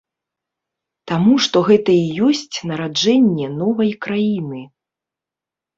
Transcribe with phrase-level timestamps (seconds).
[1.11, 4.61] Таму што гэта і ёсць нараджэнне новай краіны.